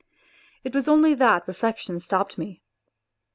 [0.63, 2.63] It was only that reflection stopped me.